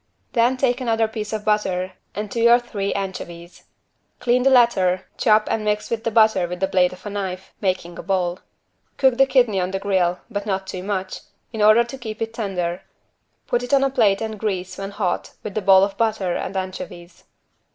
Then 0.33 0.57
take 0.57 0.81
another 0.81 1.07
piece 1.07 1.31
of 1.31 1.45
butter 1.45 1.91
and 2.15 2.31
two 2.31 2.49
or 2.49 2.57
three 2.57 2.91
anchovies. 2.95 3.65
Clean 4.19 4.41
the 4.41 4.49
latter, 4.49 5.05
chop 5.19 5.47
and 5.51 5.63
mix 5.63 5.91
with 5.91 6.05
the 6.05 6.09
butter 6.09 6.47
with 6.47 6.59
the 6.59 6.67
blade 6.67 6.91
of 6.91 7.05
a 7.05 7.09
knife, 7.11 7.53
making 7.61 7.99
a 7.99 8.01
ball. 8.01 8.39
Cook 8.97 9.17
the 9.19 9.27
kidney 9.27 9.59
on 9.59 9.69
the 9.69 9.77
grill, 9.77 10.17
but 10.27 10.47
not 10.47 10.65
too 10.65 10.81
much, 10.81 11.19
in 11.53 11.61
order 11.61 11.83
to 11.83 11.99
keep 11.99 12.19
it 12.19 12.33
tender, 12.33 12.81
put 13.45 13.61
it 13.61 13.75
on 13.75 13.83
a 13.83 13.91
plate 13.91 14.21
and 14.21 14.39
grease 14.39 14.75
when 14.79 14.89
hot 14.89 15.33
with 15.43 15.53
the 15.53 15.61
ball 15.61 15.83
of 15.83 15.97
butter 15.99 16.33
and 16.35 16.57
anchovies. 16.57 17.25